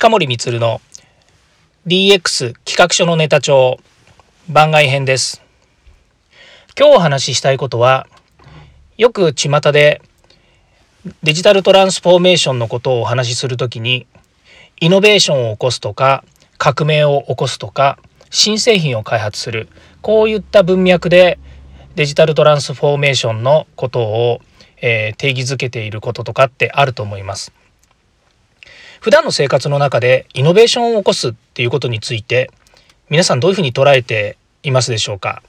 [0.00, 0.80] 近森光の
[1.86, 3.76] DX 企画書のネタ帳
[4.48, 5.42] 番外編です。
[6.74, 8.06] 今日お話ししたいことは
[8.96, 10.00] よく巷で
[11.22, 14.06] デジタルトランスフォーメーションのことをお話しするときに
[14.80, 16.24] イノベーションを起こすとか
[16.56, 17.98] 革命を起こすとか
[18.30, 19.68] 新製品を開発する
[20.00, 21.38] こういった文脈で
[21.94, 24.40] デジタルトランスフォーメーションのことを、
[24.80, 27.52] えー、定義づけていることとかってあると思います。
[29.00, 32.50] 普段の生活の中でイノベーションを起こすっていうことについて
[33.08, 35.42] 皆さんどういうふうに捉えていますでしょうか？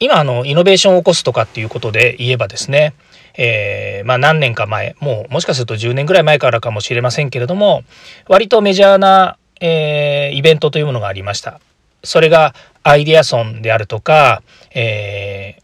[0.00, 2.94] 今あのイノベーションを起こすとかっていうことで言えばですね、
[3.36, 7.82] え、まあ何年か前もうもしかすると10年ぐらい前からかもしれませんけれども
[8.26, 11.60] 割とメジャーな、えー、イベントというものがありました。
[12.02, 14.42] それがアイデアソンであるとか、
[14.74, 15.58] え、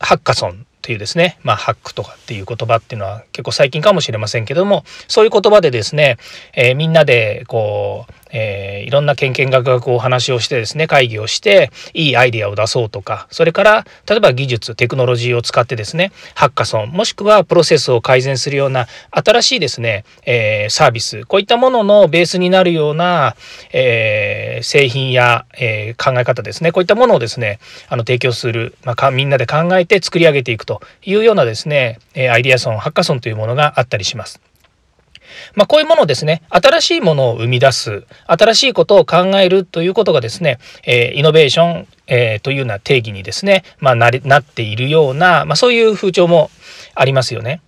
[0.00, 6.16] ハッカソンっていうですね、まあ、ハックとかっていう言葉っていうのは結構最近かもしれませんけどもそういう言葉でですね、
[6.54, 23.34] えー、みんなでこうえー、いろんなけんけんがくがくお話をしてですね会議をしていいアイデアを出そうとかそれから例えば技術テクノロジーを使ってですねハッカソンもしくはプロセスを改善するような新しいですね、えー、サービスこういったもののベースになるような、
[23.72, 31.98] えー、製品や、え考え方ですねこういったものをですねあの提供する、まあ、みんなで考えて作り上げていくというようなですね
[32.30, 34.47] アイデアソンハッカソンというものがあったりします。
[35.54, 46.50] まあ、こういうものをですね、新しいものを生み出す、新しいことを考えるということがですね、えー、イノベーション、えー、というような定義にですね、まあ、ななっているような、まあ、そういう風潮も
[46.94, 47.60] ありますよね。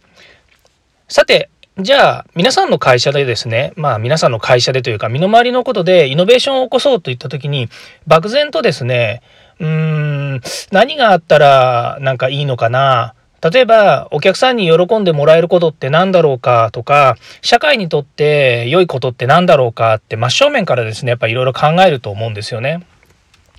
[1.09, 1.51] さて、
[1.83, 7.69] じゃあ皆さんの会社でですねまあ皆さんの会社でというか身の回りのことでイノベーションを起こそうといった時に
[8.07, 9.23] 漠然とですね
[9.61, 10.41] うーん
[10.73, 22.87] 何があったらなんかいいのかな例えばお客さんに喜んでもらえることって何だろうかとか社会にとって良いことって何だろうかって真正面からですねやっぱいろいろ考えると思うんですよね。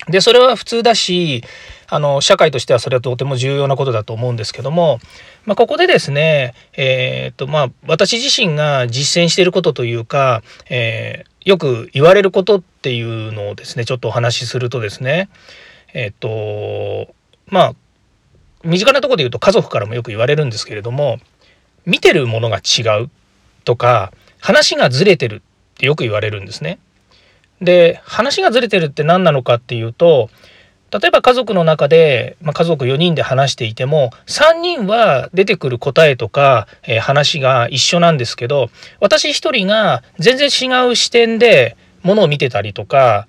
[0.08, 1.44] でそれは普通だし
[1.88, 5.00] あの社会としてはそれはとても重要なことだと思うんですけども、
[5.46, 15.30] まあ、ここでですね、えー、っとまあ、私自身が実践していることというか、えー、よく言われることっていうのをですねちょっとお話しするとですね
[15.94, 17.14] えー、っと
[17.48, 17.76] まあ
[18.64, 21.20] 身近なとこで言うと家族からもよく言われるんですけれども
[21.86, 23.10] 見てるものが違う
[23.64, 25.42] とか話がずれてるっ
[25.78, 26.80] てよく言われるんですね。
[27.62, 30.30] で話がずれてるって何なのかっていうと
[30.92, 43.28] 例えば家族の中で、まあ、家族4人で話していても3人は出てくる答えとか、えー、話が一緒なんですけど私1人が全然違う視点でものを見てたりとか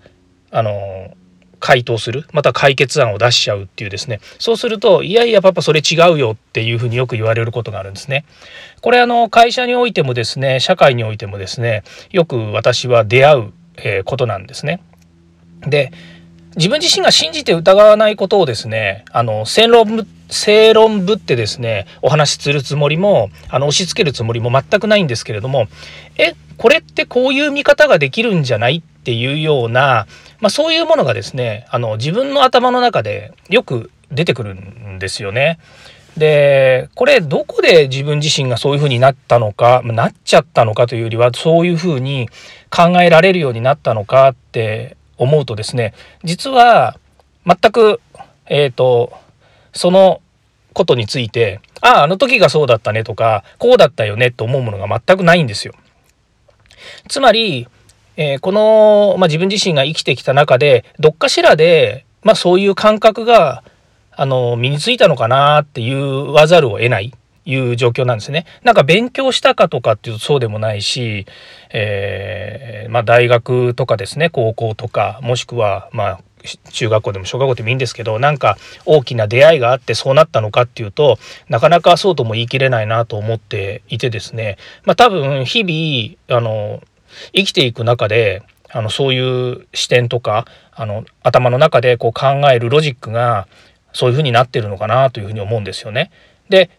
[0.50, 1.14] あの
[1.62, 8.24] 回答するまた解決案を出しちゃうっていうですねそうするといやいやパパそれ違うよっていうふうによく言われることがあるんですね。
[8.80, 14.80] これあの会社においてもですね社会においてもですねよく私は出会う、えことなんですね。
[15.60, 15.92] で
[16.56, 25.68] 自分自身が信じて疑わないことをですねあの正論正論ぶってですねお話しするつもりもあの押し付けるつもりも全くないんですけれども
[26.18, 30.06] えこれってこういう見方ができるんじゃないっていうような、
[30.42, 35.58] まあ、そういうものがですねあの自分の頭の中でよく出てくるんですよね。
[36.16, 42.28] でこれどこで自分自身がそういうふうになったのかなっちゃったのかというよりはそういうふうに
[42.68, 46.98] 考えられるようになったのかって思うとですね実は
[47.46, 48.00] 全く
[48.46, 49.12] えっ、ー、と
[49.72, 50.20] その
[50.74, 55.72] ことについてあああの時がそうだったねとかこうだったよねと思うものが全くないんですよ。
[57.08, 57.68] つまり、
[58.16, 63.62] えー、この、まあ、自分自身が生きてきた中でどっかしらで、まあ、そういう感覚が
[64.10, 67.12] あの身についたのかなって言わざるを得ない
[67.44, 68.46] いう状況なんですね。
[68.62, 71.26] なんか勉強したかとかっていうとそうでもないし、
[71.70, 76.20] えー、まあ、大学とかですね高校とかもしくはまあ
[76.70, 81.18] 中学校でも小学校でもいいんですけどなんか大きな出会いがあってそうなったのかっていうと
[81.48, 86.82] なかなかそうとも言い切れないなと思っていてですねまあ多分日々あの
[87.34, 93.46] 生きていく中であのそういう視点とかあの頭の中でこう考えるロジックが
[93.92, 96.10] そういうふうになってるのかなというふうに思うんですよね。
[96.48, 96.70] で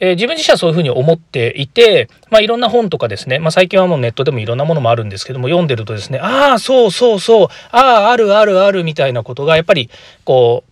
[0.00, 9.90] えー、自分自身はそういうふうに思っていて、まあ、いろんな本とかですね、まあ、最近はもうネットでもいろんなものもあるんですけども読んでるとですねああそうそうそうあああるあるあるみたいなことがやっぱり
[10.24, 10.69] こう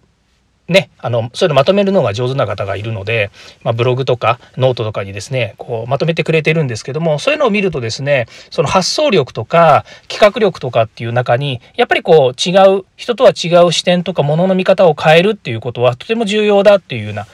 [0.69, 3.31] ねあのそういうのまとめるのが上手な方がいるので、
[3.63, 17.27] まあ、ブログとかノートとかにですねこうまとめてくれてるんですけどもそういうのを見るとですねその発想力とか企画力とかっていう中にやっぱりこう違う人とは違う視点とかものの見方を変えるっていうことはとても重要だっていうような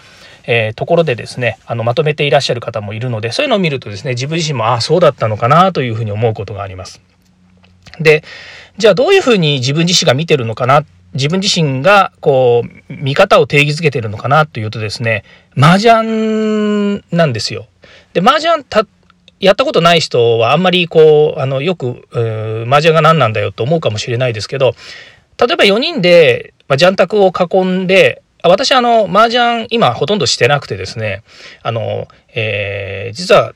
[0.47, 7.01] えー、ところでですねあのまとめていらっしゃる方もいるのでそういうのを見るとですね自分自身もああそうだったのかなというふうに思うことがあります。
[8.01, 8.25] で
[8.77, 10.85] じゃあどういうふうに自分自身が見てるのかな
[11.15, 15.25] 自分自身がこう見方を定義づけてるのかなというとですね
[15.57, 17.67] 麻雀なんですよ。
[18.13, 18.87] で麻雀た
[19.41, 22.09] やったことない人はあんまりこうあのよく
[22.67, 24.75] 麻雀が何なんだよと思うかもしれないですけど
[25.39, 31.23] 例えば4人で、まあ、ジャン卓を囲んで私あの麻雀今ほとんどしてなくてですね
[31.63, 33.55] あの、えー、実は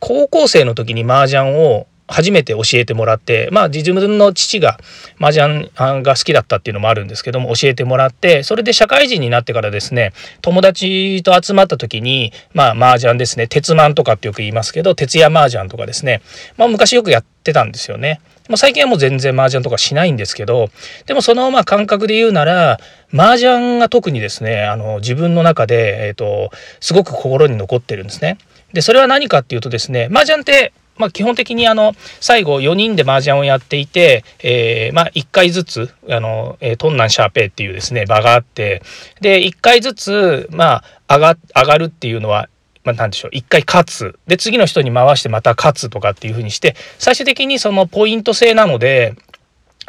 [0.00, 4.78] 高校生の時に麻雀を初めて教えてもらってまあ自分の父が
[5.20, 16.22] 麻雀が好きだったっていうのもあるんですけども教えてもらってそれで社会人になってからですね友達と集まった時にまあ麻雀ですね鉄マンとかってよく言いますけど徹夜麻雀とかですね
[16.56, 18.20] まあ昔よくやってたんですよね。
[18.48, 20.68] もう最近はもう全然麻雀とかしないんですけど
[21.06, 22.80] でもそのまあ感覚で言うなら
[23.14, 26.50] 麻雀が特にですねあの自分の中で、えーと、
[26.80, 28.38] すごく心に残ってるんですね。
[28.72, 38.82] でそれは何かっていうとですね麻雀ってまあ、基本的にあの最後4人で麻雀をやっていて、えー、まあ、1回ずつあの、えー、トンナンシャーペイっていうですね場があって
[39.20, 42.48] で1回ずつ、まあ、上が上がるっていうのは
[42.84, 44.18] まあ、何でしょう1回勝つ。
[44.26, 49.14] で次の人に回してまた勝つとかっていうふうにして最終的にそのポイント制なので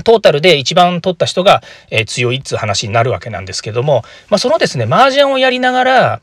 [0.04, 6.22] トータルで一番取った人が、えー、強いっつう話になるわけなんですけども、まあ、そのですね麻雀をやりながら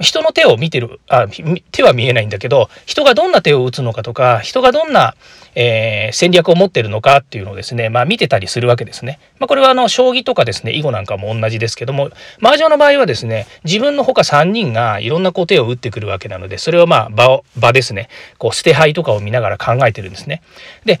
[0.00, 1.26] 人の手を見てるあ
[1.72, 5.14] 手は見えないんだけど人がどんな手を打つのかとか人がどんな、
[5.54, 9.18] えー、戦略を持ってるのかっていうのをですね、まあ、見てたりするわけですね。
[9.38, 12.10] まあ、これはあの将棋とかですね囲碁なんかも同じですけども
[12.40, 18.08] 麻雀の場合はですね自分のほか3人がいろんなこう手を打ってくるわけなのでそれをまあ場を場ですね
[18.38, 20.42] こう捨て牌とかを見ながら考えてるんですね。
[20.84, 21.00] で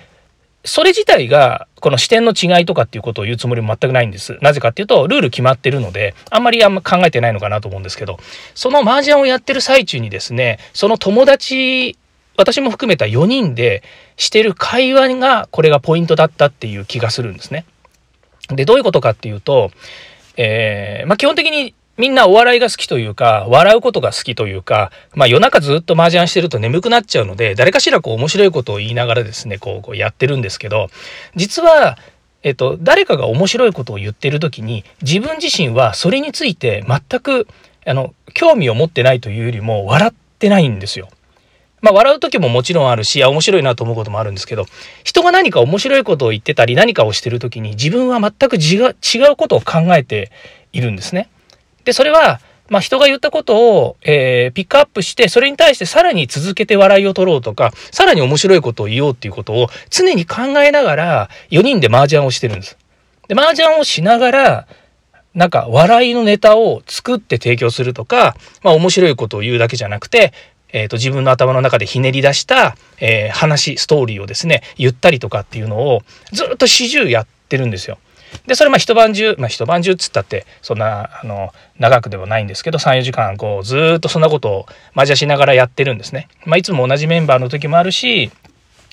[0.64, 4.38] それ自体がこの視点の違いとかっていうことを言うつもりも全くないんです。
[4.42, 8.18] なぜかっていうとルール決まってるのであんまりあんま考えてないのかなと思うんですけど
[8.54, 11.96] その麻雀をやってる最中にですねその友達
[12.36, 13.82] 私も含めた4人で
[14.16, 17.64] してる会話がこれがポイントだったっていう気がするんですね。
[18.48, 19.70] でどういうことかっていうと、
[20.36, 30.90] えー、まあ、基本的にみんなお笑いが好きというか、笑うことが好きというか、まあ夜中ずっと麻雀してると眠くなっちゃうので、誰かしらこう面白いことを言いながらですね、こうこうやってるんですけど、
[31.34, 31.98] 実は、
[32.44, 37.48] えっと、誰かが面白いことを言ってる時に、自分自身はそれについて全く、
[37.84, 41.08] あの、興味を持ってないというよりも、笑ってないんですよ。
[41.80, 44.66] まあ、笑う時ももちろんあるし、面白いなと思うこともあるんですけど、
[45.02, 48.86] 人が何か面白いことを言ってたり、何かをしてる時に、自分は全く違
[49.32, 50.30] うことを考えて
[50.72, 51.28] いるんですね。
[51.88, 52.38] で、それは、
[52.68, 62.76] まあ、人が言ったことを、えー、ピックアップして、それに対してさらに続けて笑いを取ろうとか、さらに面白いことを言おうっていうことを常に考えながら、4人で麻雀をしてるんです。
[63.26, 64.66] で、麻雀をしながら、
[65.32, 70.34] なんか笑いのネタを作って提供するとか、まあ、面白いことを言うだけじゃなくて、
[70.74, 76.02] えーと、自分の頭の中でひねり出した、えー、話ストーリーをですね言ったりとかっていうのを
[76.32, 77.96] ずっと始終やってるんですよ。
[78.46, 86.28] でそれまあ一晩中まあ一晩中っつったってそんなあの長くではないんですけど34時間こうずっとそんなことをマジャしながらやってるんですね。
[86.44, 88.30] まあ、いつも同じメンバーの時もあるし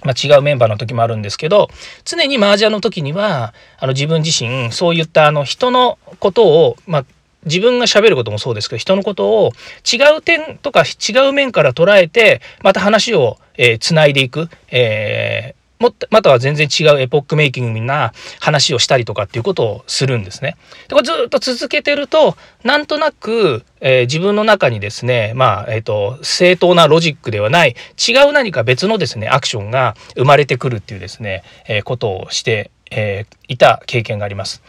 [0.04, 1.68] まあ、違うメンバーの時もあるんですけど
[2.04, 7.06] 常に麻雀の時にはあの自分自身そういったあの人のことを、まあ、
[7.46, 9.52] 自分が喋ることもそうですけど人のことを
[9.92, 13.38] 違う点とか違う面から捉えてまた話を
[13.80, 20.56] つない、でいく、えーもまたは全然違うエポックメイキングな話をしたりとかっていうことをするんですね。
[20.88, 34.62] でこれずっと続けてるとなんとなく、えー、自分の中にですねまあ、えーと、正当なロジックではない違う何か別のですねアクションが生まれてくるっていうですね、えー、ことをして、え、いた経験があります。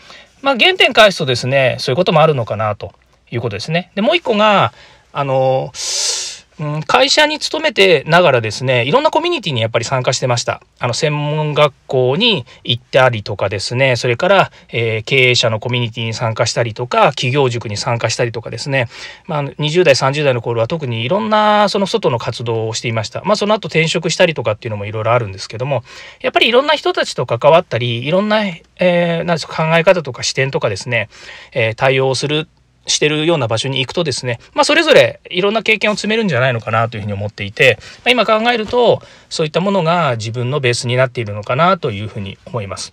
[0.42, 2.92] まあ、原点返すとですねそういうこともあるのかなと
[3.30, 3.90] いうことですね。
[3.94, 4.72] でもう一個が
[5.12, 6.15] あのー
[6.58, 10.62] うん、会社に勤めてながらですね、いろんなコミュニティにやっぱり参加してました。
[10.78, 18.88] あの、専門学校に行ったりとかですね、それから、えー、経営者のコミュニティに参加したりとか、企業塾に参加したりとかですね、
[19.26, 23.22] まあ、20代、30代の頃は特にいろんなその外の活動をしていました。
[23.24, 25.84] まあ、その後転職したりとかっていうのもいろいろあるんですけども、
[26.22, 31.10] やっぱりいろんな人たちと関わったり、いろんな、えー、なんですか考え方とか視点とかですね、
[31.52, 32.48] えー、対応する
[32.86, 42.92] してるような場所に行くとですね、まあ、それぞれいろんな経験を積めるんじゃないのかなというふうに思っていて、まあ、今考えるとそういったものが自分のベースになっているのかなというふうに思います。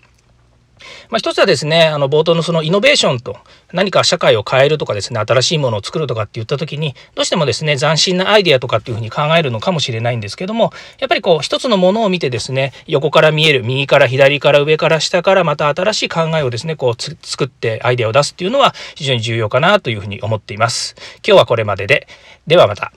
[1.10, 3.38] まあ、一つはですね、あの冒頭のそのイノベーションと
[3.72, 20.96] 何か社会を変えるとかですね、新しいものを作るとかって言った時に、どうしてもですね、斬新なアイデアとかっていうふうに考えるのかもしれないんですけども、やっぱりこう一つのものを見てですね、横から見える、右から左から上から下からまた新しい考えをですね、こう作ってアイデアを出すっていうのは非常に重要かなというふうに思っています。
[21.26, 22.08] 今日はこれまでで、
[22.48, 22.94] ではまた。